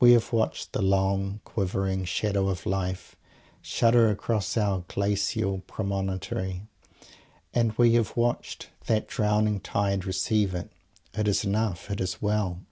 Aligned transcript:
We 0.00 0.14
have 0.14 0.32
watched 0.32 0.72
the 0.72 0.82
long, 0.82 1.38
quivering 1.44 2.04
Shadow 2.04 2.48
of 2.48 2.66
Life 2.66 3.14
shudder 3.62 4.10
across 4.10 4.56
our 4.56 4.82
glacial 4.88 5.60
promontory, 5.60 6.62
and 7.54 7.70
we 7.78 7.92
have 7.94 8.16
watched 8.16 8.70
that 8.86 9.06
drowning 9.06 9.60
tide 9.60 10.06
receive 10.06 10.56
it. 10.56 10.72
It 11.14 11.28
is 11.28 11.44
enough. 11.44 11.88
It 11.88 12.00
is 12.00 12.20
well. 12.20 12.62